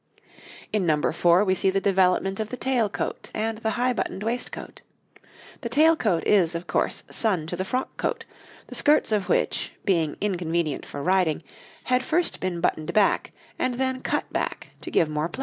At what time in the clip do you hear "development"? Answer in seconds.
1.79-2.39